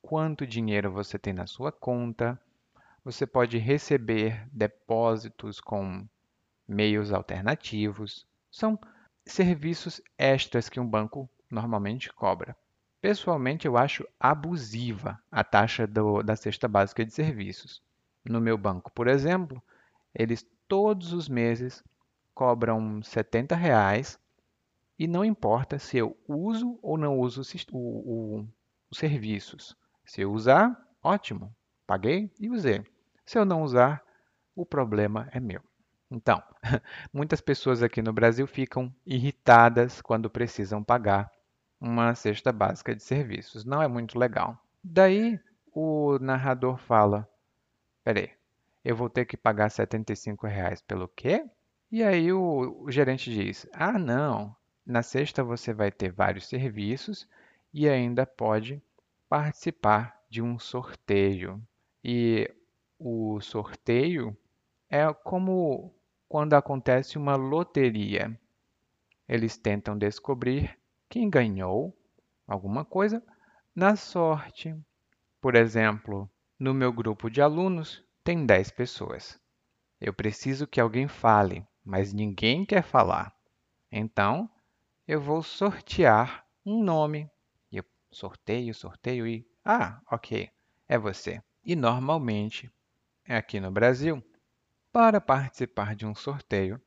quanto 0.01 0.47
dinheiro 0.47 0.91
você 0.91 1.17
tem 1.19 1.33
na 1.33 1.47
sua 1.47 1.71
conta, 1.71 2.39
você 3.03 3.25
pode 3.25 3.57
receber 3.57 4.47
depósitos 4.51 5.59
com 5.59 6.07
meios 6.67 7.11
alternativos. 7.11 8.25
São 8.51 8.79
serviços 9.25 10.01
extras 10.17 10.69
que 10.69 10.79
um 10.79 10.87
banco 10.87 11.29
normalmente 11.49 12.11
cobra. 12.13 12.55
Pessoalmente, 13.01 13.65
eu 13.65 13.77
acho 13.77 14.07
abusiva 14.19 15.19
a 15.31 15.43
taxa 15.43 15.87
do, 15.87 16.21
da 16.21 16.35
cesta 16.35 16.67
básica 16.67 17.03
de 17.03 17.11
serviços. 17.11 17.81
No 18.23 18.39
meu 18.39 18.59
banco, 18.59 18.91
por 18.91 19.07
exemplo, 19.07 19.61
eles 20.13 20.45
todos 20.67 21.11
os 21.11 21.27
meses 21.27 21.83
cobram 22.35 23.01
70 23.01 23.55
reais 23.55 24.19
e 24.99 25.07
não 25.07 25.25
importa 25.25 25.79
se 25.79 25.97
eu 25.97 26.15
uso 26.27 26.77
ou 26.79 26.95
não 26.95 27.17
uso 27.17 27.41
o, 27.71 27.77
o, 27.77 28.47
os 28.91 28.99
serviços. 28.99 29.75
Se 30.05 30.21
eu 30.21 30.31
usar, 30.31 30.79
ótimo, 31.01 31.51
paguei 31.87 32.31
e 32.39 32.51
usei. 32.51 32.85
Se 33.25 33.39
eu 33.39 33.45
não 33.45 33.63
usar, 33.63 34.03
o 34.55 34.63
problema 34.63 35.27
é 35.31 35.39
meu. 35.39 35.61
Então, 36.11 36.43
muitas 37.11 37.41
pessoas 37.41 37.81
aqui 37.81 37.99
no 37.99 38.13
Brasil 38.13 38.45
ficam 38.45 38.93
irritadas 39.07 40.01
quando 40.01 40.29
precisam 40.29 40.83
pagar 40.83 41.31
uma 41.81 42.13
cesta 42.13 42.51
básica 42.51 42.95
de 42.95 43.01
serviços. 43.01 43.65
Não 43.65 43.81
é 43.81 43.87
muito 43.87 44.19
legal. 44.19 44.55
Daí 44.83 45.39
o 45.73 46.19
narrador 46.19 46.77
fala: 46.77 47.27
peraí, 48.03 48.29
eu 48.85 48.95
vou 48.95 49.09
ter 49.09 49.25
que 49.25 49.35
pagar 49.35 49.69
75 49.71 50.45
reais 50.45 50.81
pelo 50.81 51.07
quê? 51.07 51.43
E 51.91 52.03
aí 52.03 52.31
o, 52.31 52.83
o 52.83 52.91
gerente 52.91 53.31
diz: 53.31 53.65
ah, 53.73 53.97
não, 53.97 54.55
Na 54.85 55.01
sexta, 55.01 55.43
você 55.43 55.73
vai 55.73 55.91
ter 55.91 56.11
vários 56.11 56.47
serviços 56.47 57.27
e 57.73 57.89
ainda 57.89 58.25
pode 58.25 58.81
participar 59.27 60.19
de 60.29 60.41
um 60.41 60.59
sorteio. 60.59 61.61
E 62.03 62.49
o 62.99 63.39
sorteio 63.41 64.37
é 64.89 65.11
como 65.13 65.93
quando 66.29 66.53
acontece 66.53 67.17
uma 67.17 67.35
loteria. 67.35 68.37
Eles 69.27 69.57
tentam 69.57 69.97
descobrir 69.97 70.77
quem 71.11 71.29
ganhou 71.29 71.93
alguma 72.47 72.85
coisa 72.85 73.21
na 73.75 73.97
sorte. 73.97 74.73
Por 75.41 75.55
exemplo, 75.55 76.31
no 76.57 76.73
meu 76.73 76.93
grupo 76.93 77.29
de 77.29 77.41
alunos 77.41 78.01
tem 78.23 78.45
10 78.45 78.71
pessoas. 78.71 79.37
Eu 79.99 80.13
preciso 80.13 80.65
que 80.65 80.79
alguém 80.79 81.09
fale, 81.09 81.67
mas 81.83 82.13
ninguém 82.13 82.65
quer 82.65 82.81
falar. 82.81 83.35
Então, 83.91 84.49
eu 85.05 85.19
vou 85.19 85.43
sortear 85.43 86.47
um 86.65 86.81
nome. 86.81 87.29
Eu 87.69 87.83
sorteio, 88.09 88.73
sorteio 88.73 89.27
e. 89.27 89.45
Ah, 89.65 89.99
ok, 90.09 90.49
é 90.87 90.97
você. 90.97 91.43
E 91.61 91.75
normalmente, 91.75 92.71
aqui 93.27 93.59
no 93.59 93.69
Brasil, 93.69 94.23
para 94.93 95.19
participar 95.19 95.93
de 95.93 96.05
um 96.05 96.15
sorteio, 96.15 96.81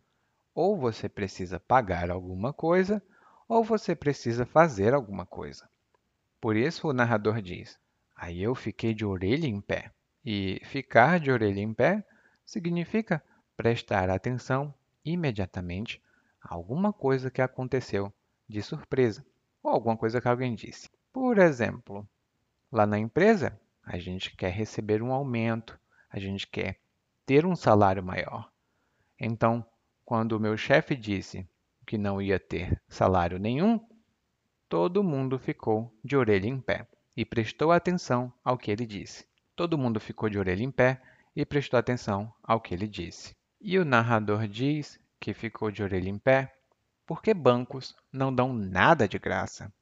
ou 0.55 0.79
você 0.79 1.11
precisa 1.11 1.61
pagar 1.61 2.11
alguma 2.11 2.55
coisa, 2.55 3.03
ou 3.55 3.63
você 3.63 3.95
precisa 3.95 4.45
fazer 4.45 4.93
alguma 4.93 5.25
coisa. 5.25 5.71
Por 6.41 6.57
isso 6.57 6.89
o 6.89 6.93
narrador 6.93 7.41
diz: 7.41 7.79
Aí 8.17 8.43
eu 8.43 8.53
fiquei 8.53 8.93
de 8.93 9.05
orelha 9.05 9.47
em 9.47 9.61
pé. 9.61 9.93
E 10.25 10.61
ficar 10.65 11.21
de 11.21 11.31
orelha 11.31 11.61
em 11.61 11.73
pé 11.73 12.05
significa 12.45 13.23
prestar 13.57 14.11
atenção 14.11 14.75
imediatamente 15.05 16.03
a 16.43 16.53
alguma 16.53 16.93
coisa 16.93 17.31
que 17.31 17.41
aconteceu 17.41 18.13
de 18.49 18.61
surpresa 18.61 19.25
ou 19.63 19.71
alguma 19.71 19.97
coisa 19.97 20.21
que 20.21 20.27
alguém 20.27 20.57
disse. 20.57 20.91
Por 21.13 21.39
exemplo, 21.39 22.05
lá 22.73 22.85
na 22.85 22.99
empresa, 22.99 23.57
a 23.85 23.99
gente 23.99 24.35
quer 24.35 24.51
receber 24.51 25.01
um 25.01 25.13
aumento, 25.13 25.79
a 26.11 26.19
gente 26.19 26.49
quer 26.49 26.81
ter 27.25 27.47
um 27.47 27.55
salário 27.55 28.03
maior. 28.03 28.51
Então, 29.21 29.65
quando 30.05 30.33
o 30.33 30.41
meu 30.41 30.57
chefe 30.57 30.97
disse 30.97 31.47
que 31.85 31.99
não 31.99 32.21
ia 32.21 32.39
ter 32.39 32.81
salário 32.89 33.39
nenhum, 33.39 33.81
todo 34.69 35.05
mundo 35.05 35.39
ficou 35.39 35.93
de 36.03 36.17
orelha 36.17 36.49
em 36.49 36.61
pé 36.61 36.89
e 37.17 37.25
prestou 37.25 37.71
atenção 37.71 38.33
ao 38.43 38.59
que 38.59 38.71
ele 38.71 38.87
disse. 38.87 39.27
Todo 39.55 39.79
mundo 39.79 40.01
ficou 40.01 40.29
de 40.29 40.39
orelha 40.39 40.63
em 40.63 40.71
pé 40.71 41.01
e 41.37 41.45
prestou 41.45 41.79
atenção 41.79 42.33
ao 42.43 42.61
que 42.61 42.75
ele 42.75 42.89
disse. 42.89 43.37
E 43.61 43.79
o 43.79 43.85
narrador 43.85 44.49
diz 44.49 44.99
que 45.21 45.33
ficou 45.33 45.71
de 45.71 45.83
orelha 45.83 46.09
em 46.09 46.19
pé 46.19 46.53
porque 47.07 47.35
bancos 47.35 47.95
não 48.13 48.35
dão 48.35 48.53
nada 48.53 49.07
de 49.07 49.19
graça. 49.19 49.73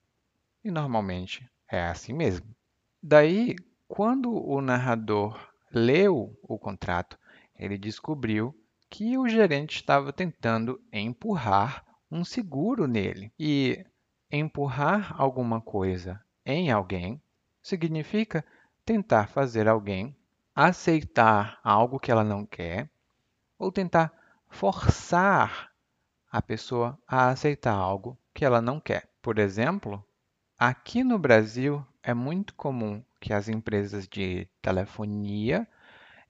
E 0.64 0.70
normalmente 0.70 1.48
é 1.70 1.82
assim 1.82 2.12
mesmo. 2.12 2.46
Daí, 3.02 3.56
quando 3.88 4.32
o 4.32 4.60
narrador 4.60 5.38
leu 5.70 6.38
o 6.42 6.58
contrato, 6.58 7.18
ele 7.58 7.78
descobriu 7.78 8.54
que 8.88 9.16
o 9.16 9.28
gerente 9.28 9.76
estava 9.76 10.12
tentando 10.12 10.80
empurrar 10.92 11.84
um 12.12 12.24
seguro 12.24 12.86
nele. 12.86 13.32
E 13.38 13.84
empurrar 14.30 15.18
alguma 15.20 15.60
coisa 15.60 16.22
em 16.44 16.70
alguém 16.70 17.20
significa 17.62 18.44
tentar 18.84 19.28
fazer 19.28 19.66
alguém 19.66 20.14
aceitar 20.54 21.58
algo 21.64 21.98
que 21.98 22.10
ela 22.10 22.22
não 22.22 22.44
quer 22.44 22.90
ou 23.58 23.72
tentar 23.72 24.12
forçar 24.50 25.72
a 26.30 26.42
pessoa 26.42 26.98
a 27.06 27.30
aceitar 27.30 27.74
algo 27.74 28.18
que 28.34 28.44
ela 28.44 28.60
não 28.60 28.78
quer. 28.78 29.08
Por 29.22 29.38
exemplo, 29.38 30.04
aqui 30.58 31.02
no 31.02 31.18
Brasil 31.18 31.84
é 32.02 32.12
muito 32.12 32.54
comum 32.54 33.02
que 33.20 33.32
as 33.32 33.48
empresas 33.48 34.06
de 34.06 34.46
telefonia 34.60 35.66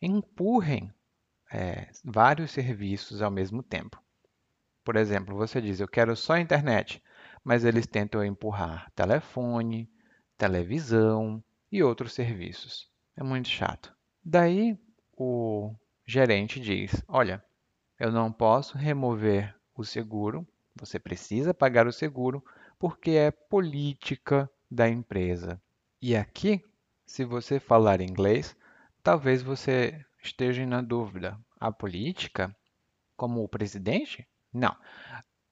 empurrem 0.00 0.92
é, 1.50 1.88
vários 2.04 2.50
serviços 2.50 3.22
ao 3.22 3.30
mesmo 3.30 3.62
tempo. 3.62 4.02
Por 4.84 4.96
exemplo, 4.96 5.36
você 5.36 5.60
diz, 5.60 5.80
eu 5.80 5.88
quero 5.88 6.16
só 6.16 6.36
internet, 6.36 7.02
mas 7.44 7.64
eles 7.64 7.86
tentam 7.86 8.24
empurrar 8.24 8.90
telefone, 8.94 9.88
televisão 10.36 11.42
e 11.70 11.82
outros 11.82 12.12
serviços. 12.12 12.90
É 13.16 13.22
muito 13.22 13.48
chato. 13.48 13.94
Daí 14.24 14.78
o 15.16 15.74
gerente 16.06 16.58
diz: 16.58 17.02
Olha, 17.06 17.44
eu 17.98 18.10
não 18.10 18.32
posso 18.32 18.76
remover 18.76 19.54
o 19.74 19.84
seguro, 19.84 20.46
você 20.74 20.98
precisa 20.98 21.54
pagar 21.54 21.86
o 21.86 21.92
seguro 21.92 22.44
porque 22.78 23.12
é 23.12 23.30
política 23.30 24.50
da 24.70 24.88
empresa. 24.88 25.60
E 26.00 26.16
aqui, 26.16 26.64
se 27.06 27.24
você 27.24 27.60
falar 27.60 28.00
inglês, 28.00 28.56
talvez 29.02 29.42
você 29.42 30.04
esteja 30.22 30.66
na 30.66 30.80
dúvida: 30.80 31.38
a 31.60 31.70
política, 31.70 32.54
como 33.16 33.44
o 33.44 33.48
presidente? 33.48 34.26
Não. 34.52 34.76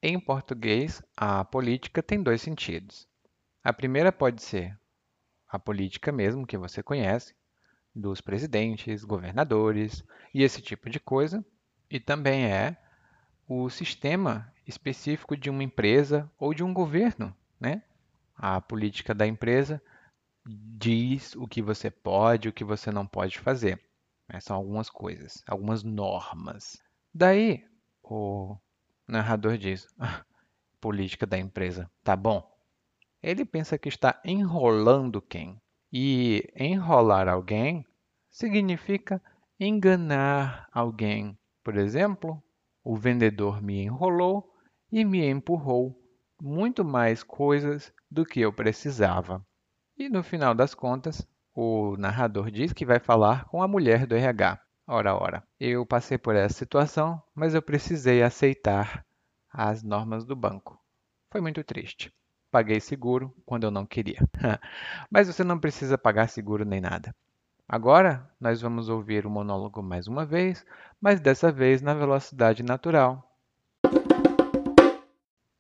Em 0.03 0.19
português, 0.19 1.03
a 1.17 1.45
política 1.45 2.03
tem 2.03 2.23
dois 2.23 2.43
sentidos. 2.43 3.09
A 3.63 3.73
primeira 3.73 4.11
pode 4.11 4.43
ser 4.43 4.79
a 5.49 5.59
política 5.59 6.13
mesmo, 6.13 6.47
que 6.47 6.57
você 6.57 6.83
conhece, 6.83 7.35
dos 7.95 8.21
presidentes, 8.21 9.05
governadores 9.05 10.05
e 10.33 10.43
esse 10.43 10.63
tipo 10.63 10.89
de 10.89 11.01
coisa, 11.01 11.45
e 11.91 11.99
também 11.99 12.45
é 12.45 12.77
o 13.49 13.69
sistema 13.69 14.53
específico 14.67 15.37
de 15.37 15.51
uma 15.51 15.65
empresa 15.65 16.31
ou 16.39 16.55
de 16.55 16.63
um 16.63 16.73
governo, 16.73 17.35
né? 17.59 17.83
A 18.37 18.61
política 18.61 19.13
da 19.13 19.27
empresa 19.27 19.83
diz 20.47 21.35
o 21.35 21.47
que 21.47 21.61
você 21.61 21.91
pode, 21.91 22.49
o 22.49 22.53
que 22.53 22.65
você 22.65 22.91
não 22.91 23.07
pode 23.07 23.39
fazer. 23.39 23.83
Né? 24.29 24.41
São 24.41 24.57
algumas 24.57 24.89
coisas, 24.89 25.43
algumas 25.47 25.83
normas. 25.83 26.81
Daí, 27.13 27.65
o 28.03 28.57
narrador 29.11 29.59
diz: 29.59 29.87
ah, 29.99 30.25
política 30.81 31.27
da 31.27 31.39
empresa, 31.39 31.91
tá 32.03 32.17
bom. 32.17 32.49
Ele 33.23 33.45
pensa 33.45 33.79
que 33.79 33.89
está 33.89 34.21
enrolando 34.25 35.21
quem? 35.21 35.61
E 35.93 36.49
enrolar 36.57 37.29
alguém 37.29 37.85
significa 38.31 39.21
enganar 39.59 40.69
alguém. 40.73 41.37
Por 41.63 41.77
exemplo, 41.77 42.43
o 42.83 42.97
vendedor 42.97 43.63
me 43.63 43.83
enrolou 43.83 44.55
e 44.91 45.05
me 45.05 45.29
empurrou 45.29 45.95
muito 46.41 46.85
mais 46.85 47.23
coisas 47.23 47.93
do 48.11 48.25
que 48.25 48.41
eu 48.41 48.53
precisava. 48.53 49.45
E 49.99 50.09
no 50.09 50.23
final 50.23 50.55
das 50.55 50.75
contas, 50.75 51.27
o 51.55 51.97
narrador 51.99 52.51
diz 52.51 52.73
que 52.73 52.87
vai 52.87 52.99
falar 52.99 53.45
com 53.47 53.63
a 53.63 53.69
mulher 53.69 54.07
do 54.07 54.15
RH. 54.15 54.59
Ora, 54.93 55.15
ora, 55.15 55.45
eu 55.61 55.87
passei 55.87 56.19
por 56.19 56.35
essa 56.35 56.53
situação, 56.53 57.23
mas 57.33 57.55
eu 57.55 57.63
precisei 57.63 58.23
aceitar 58.23 59.07
as 59.49 59.85
normas 59.85 60.25
do 60.25 60.35
banco. 60.35 60.79
Foi 61.31 61.41
muito 61.41 61.63
triste 61.63 62.13
paguei 62.51 62.81
seguro 62.81 63.33
quando 63.47 63.65
eu 63.65 63.71
não 63.71 63.87
queria. 63.87 64.19
Mas 65.09 65.29
você 65.29 65.45
não 65.45 65.59
precisa 65.59 65.97
pagar 65.97 66.29
seguro 66.29 66.65
nem 66.65 66.81
nada. 66.81 67.15
Agora, 67.69 68.29
nós 68.41 68.61
vamos 68.61 68.89
ouvir 68.89 69.25
o 69.25 69.31
monólogo 69.31 69.81
mais 69.81 70.09
uma 70.09 70.27
vez, 70.27 70.67
mas 71.01 71.21
dessa 71.21 71.53
vez 71.53 71.81
na 71.81 71.95
velocidade 71.95 72.65
natural. 72.65 73.25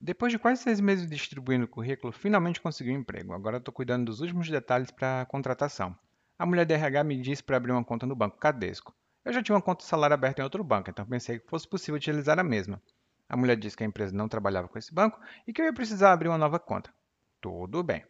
Depois 0.01 0.33
de 0.33 0.38
quase 0.38 0.61
seis 0.61 0.81
meses 0.81 1.09
distribuindo 1.09 1.66
o 1.66 1.69
currículo, 1.69 2.12
finalmente 2.12 2.61
consegui 2.61 2.90
um 2.90 2.99
emprego. 2.99 3.33
Agora 3.33 3.59
estou 3.59 3.73
cuidando 3.73 4.07
dos 4.07 4.21
últimos 4.21 4.51
detalhes 4.51 4.90
para 4.90 5.21
a 5.21 5.27
contratação. 5.27 5.95
A 6.37 6.45
mulher 6.45 6.66
da 6.66 6.75
RH 6.75 7.05
me 7.05 7.21
disse 7.21 7.45
para 7.45 7.57
abrir 7.57 7.71
uma 7.71 7.85
conta 7.85 8.07
no 8.07 8.16
banco 8.16 8.38
Cadesco. 8.38 8.93
Eu 9.24 9.33
já 9.33 9.42
tinha 9.42 9.54
uma 9.54 9.62
conta 9.62 9.85
salário 9.85 10.14
aberta 10.14 10.40
em 10.40 10.44
outro 10.44 10.64
banco, 10.64 10.90
então 10.90 11.04
pensei 11.04 11.38
que 11.38 11.48
fosse 11.48 11.68
possível 11.68 11.96
utilizar 11.96 12.38
a 12.38 12.44
mesma. 12.44 12.83
A 13.28 13.37
mulher 13.37 13.56
disse 13.56 13.76
que 13.76 13.85
a 13.85 13.87
empresa 13.87 14.16
não 14.16 14.28
trabalhava 14.28 14.68
com 14.68 14.78
esse 14.78 14.92
banco 14.92 15.20
e 15.46 15.52
que 15.52 15.61
eu 15.61 15.66
ia 15.66 15.72
precisar 15.72 16.12
abrir 16.12 16.28
uma 16.28 16.38
nova 16.38 16.59
conta. 16.59 16.92
Tudo 17.40 17.83
bem. 17.83 18.04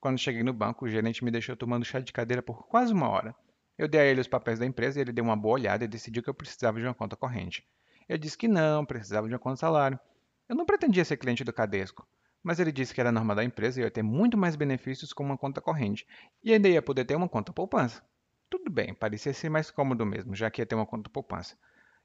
Quando 0.00 0.18
cheguei 0.18 0.42
no 0.42 0.52
banco, 0.52 0.84
o 0.84 0.88
gerente 0.88 1.24
me 1.24 1.30
deixou 1.30 1.56
tomando 1.56 1.84
chá 1.84 2.00
de 2.00 2.12
cadeira 2.12 2.42
por 2.42 2.66
quase 2.66 2.92
uma 2.92 3.08
hora. 3.08 3.34
Eu 3.76 3.86
dei 3.86 4.00
a 4.00 4.04
ele 4.04 4.20
os 4.20 4.28
papéis 4.28 4.58
da 4.58 4.66
empresa 4.66 4.98
e 4.98 5.02
ele 5.02 5.12
deu 5.12 5.24
uma 5.24 5.36
boa 5.36 5.54
olhada 5.54 5.84
e 5.84 5.88
decidiu 5.88 6.22
que 6.22 6.30
eu 6.30 6.34
precisava 6.34 6.80
de 6.80 6.86
uma 6.86 6.94
conta 6.94 7.16
corrente. 7.16 7.66
Eu 8.08 8.16
disse 8.16 8.38
que 8.38 8.48
não, 8.48 8.84
precisava 8.84 9.28
de 9.28 9.34
uma 9.34 9.38
conta 9.38 9.56
salário. 9.56 10.00
Eu 10.48 10.56
não 10.56 10.64
pretendia 10.64 11.04
ser 11.04 11.16
cliente 11.16 11.44
do 11.44 11.52
Cadesco, 11.52 12.06
mas 12.42 12.58
ele 12.58 12.72
disse 12.72 12.94
que 12.94 13.00
era 13.00 13.12
norma 13.12 13.34
da 13.34 13.44
empresa 13.44 13.78
e 13.78 13.82
eu 13.82 13.86
ia 13.86 13.90
ter 13.90 14.02
muito 14.02 14.38
mais 14.38 14.56
benefícios 14.56 15.12
com 15.12 15.22
uma 15.22 15.36
conta 15.36 15.60
corrente 15.60 16.06
e 16.42 16.52
ainda 16.52 16.68
ia 16.68 16.80
poder 16.80 17.04
ter 17.04 17.14
uma 17.16 17.28
conta 17.28 17.52
poupança. 17.52 18.02
Tudo 18.48 18.70
bem, 18.70 18.94
parecia 18.94 19.32
ser 19.32 19.48
mais 19.48 19.70
cômodo 19.70 20.06
mesmo, 20.06 20.34
já 20.34 20.50
que 20.50 20.62
ia 20.62 20.66
ter 20.66 20.74
uma 20.74 20.86
conta 20.86 21.10
poupança. 21.10 21.56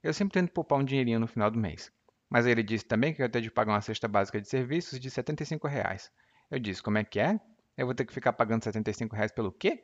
Eu 0.02 0.14
sempre 0.14 0.34
tento 0.34 0.52
poupar 0.52 0.80
um 0.80 0.84
dinheirinho 0.84 1.20
no 1.20 1.28
final 1.28 1.52
do 1.52 1.60
mês. 1.60 1.92
Mas 2.30 2.48
ele 2.48 2.64
disse 2.64 2.86
também 2.86 3.14
que 3.14 3.22
eu 3.22 3.26
ia 3.26 3.30
ter 3.30 3.42
de 3.42 3.52
pagar 3.52 3.74
uma 3.74 3.82
cesta 3.82 4.08
básica 4.08 4.42
de 4.42 4.48
serviços 4.48 5.00
de 5.00 5.10
75 5.12 5.68
reais. 5.68 6.12
Eu 6.50 6.58
disse, 6.60 6.82
como 6.82 6.98
é 6.98 7.04
que 7.04 7.20
é? 7.20 7.40
Eu 7.78 7.86
vou 7.86 7.94
ter 7.94 8.06
que 8.06 8.14
ficar 8.14 8.34
pagando 8.34 8.64
75 8.64 9.16
reais 9.16 9.32
pelo 9.32 9.52
quê? 9.52 9.84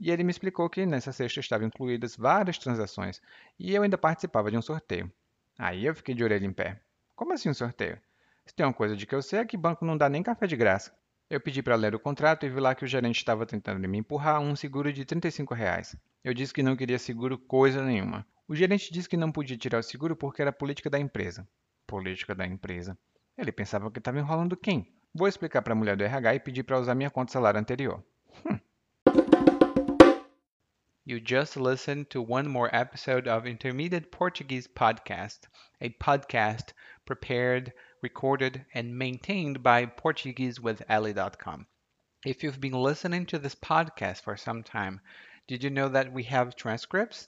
E 0.00 0.10
ele 0.10 0.22
me 0.22 0.30
explicou 0.30 0.70
que 0.70 0.86
nessa 0.86 1.12
cesta 1.12 1.40
estavam 1.40 1.66
incluídas 1.66 2.14
várias 2.14 2.58
transações 2.58 3.20
e 3.58 3.74
eu 3.74 3.82
ainda 3.82 3.98
participava 3.98 4.50
de 4.50 4.56
um 4.56 4.62
sorteio. 4.62 5.10
Aí 5.58 5.84
eu 5.84 5.94
fiquei 5.94 6.14
de 6.14 6.22
orelha 6.22 6.46
em 6.46 6.52
pé. 6.52 6.80
Como 7.16 7.32
assim 7.32 7.48
um 7.48 7.54
sorteio? 7.54 8.00
Se 8.46 8.54
tem 8.54 8.64
uma 8.64 8.72
coisa 8.72 8.96
de 8.96 9.04
que 9.04 9.14
eu 9.14 9.20
sei 9.20 9.40
é 9.40 9.44
que 9.44 9.56
banco 9.56 9.84
não 9.84 9.96
dá 9.96 10.08
nem 10.08 10.22
café 10.22 10.46
de 10.46 10.56
graça. 10.56 10.96
Eu 11.30 11.38
pedi 11.38 11.62
para 11.62 11.76
ler 11.76 11.94
o 11.94 12.00
contrato 12.00 12.46
e 12.46 12.48
vi 12.48 12.58
lá 12.58 12.74
que 12.74 12.86
o 12.86 12.88
gerente 12.88 13.18
estava 13.18 13.44
tentando 13.44 13.86
me 13.86 13.98
empurrar 13.98 14.40
um 14.40 14.56
seguro 14.56 14.90
de 14.90 15.04
35 15.04 15.52
reais. 15.52 15.94
Eu 16.24 16.32
disse 16.32 16.54
que 16.54 16.62
não 16.62 16.74
queria 16.74 16.98
seguro 16.98 17.36
coisa 17.36 17.84
nenhuma. 17.84 18.26
O 18.48 18.56
gerente 18.56 18.90
disse 18.90 19.06
que 19.06 19.16
não 19.16 19.30
podia 19.30 19.58
tirar 19.58 19.80
o 19.80 19.82
seguro 19.82 20.16
porque 20.16 20.40
era 20.40 20.50
política 20.50 20.88
da 20.88 20.98
empresa. 20.98 21.46
Política 21.86 22.34
da 22.34 22.46
empresa. 22.46 22.96
Ele 23.36 23.52
pensava 23.52 23.90
que 23.90 23.98
estava 23.98 24.18
enrolando 24.18 24.56
quem? 24.56 24.90
Vou 25.14 25.28
explicar 25.28 25.60
para 25.60 25.74
a 25.74 25.76
mulher 25.76 25.98
do 25.98 26.04
RH 26.04 26.34
e 26.34 26.40
pedir 26.40 26.62
para 26.62 26.80
usar 26.80 26.94
minha 26.94 27.10
conta 27.10 27.30
salário 27.30 27.60
anterior. 27.60 28.02
Hum. 28.46 28.58
You 31.04 31.20
just 31.22 31.56
listened 31.56 32.06
to 32.06 32.22
one 32.22 32.48
more 32.48 32.70
episode 32.74 33.28
of 33.28 33.46
Intermediate 33.46 34.08
Portuguese 34.08 34.66
Podcast, 34.66 35.46
a 35.80 35.90
podcast 35.90 36.74
prepared 37.04 37.72
recorded, 38.02 38.64
and 38.74 38.98
maintained 38.98 39.62
by 39.62 39.86
PortugueseWithEllie.com. 39.86 41.66
If 42.24 42.42
you've 42.42 42.60
been 42.60 42.72
listening 42.72 43.26
to 43.26 43.38
this 43.38 43.54
podcast 43.54 44.22
for 44.22 44.36
some 44.36 44.62
time, 44.62 45.00
did 45.46 45.64
you 45.64 45.70
know 45.70 45.88
that 45.88 46.12
we 46.12 46.24
have 46.24 46.56
transcripts? 46.56 47.26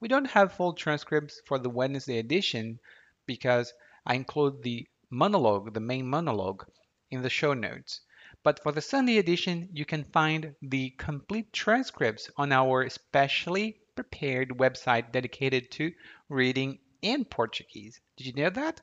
We 0.00 0.08
don't 0.08 0.26
have 0.26 0.52
full 0.52 0.74
transcripts 0.74 1.40
for 1.46 1.58
the 1.58 1.70
Wednesday 1.70 2.18
edition 2.18 2.80
because 3.26 3.72
I 4.04 4.14
include 4.14 4.62
the 4.62 4.86
monologue, 5.08 5.72
the 5.72 5.80
main 5.80 6.06
monologue, 6.06 6.66
in 7.10 7.22
the 7.22 7.30
show 7.30 7.54
notes. 7.54 8.00
But 8.42 8.62
for 8.62 8.72
the 8.72 8.82
Sunday 8.82 9.18
edition, 9.18 9.68
you 9.72 9.84
can 9.84 10.04
find 10.04 10.54
the 10.60 10.90
complete 10.98 11.52
transcripts 11.52 12.28
on 12.36 12.52
our 12.52 12.88
specially 12.88 13.78
prepared 13.94 14.50
website 14.50 15.12
dedicated 15.12 15.70
to 15.70 15.92
reading 16.28 16.80
in 17.00 17.24
Portuguese. 17.24 18.00
Did 18.16 18.26
you 18.26 18.32
know 18.34 18.50
that? 18.50 18.80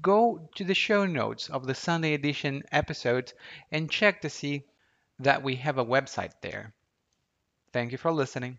Go 0.00 0.48
to 0.54 0.64
the 0.64 0.74
show 0.74 1.06
notes 1.06 1.48
of 1.50 1.66
the 1.66 1.74
Sunday 1.74 2.14
edition 2.14 2.62
episode 2.72 3.32
and 3.70 3.90
check 3.90 4.20
to 4.22 4.30
see 4.30 4.64
that 5.18 5.42
we 5.42 5.56
have 5.56 5.78
a 5.78 5.84
website 5.84 6.32
there. 6.40 6.72
Thank 7.72 7.92
you 7.92 7.98
for 7.98 8.12
listening. 8.12 8.58